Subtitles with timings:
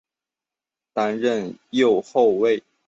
[0.93, 2.63] 担任右后卫。